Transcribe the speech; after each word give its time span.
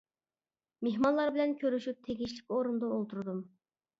مېھمانلار 0.85 1.33
بىلەن 1.35 1.53
كۆرۈشۈپ 1.63 2.01
تېگىشلىك 2.09 2.55
ئورۇندا 2.57 2.91
ئولتۇردۇم. 2.97 3.45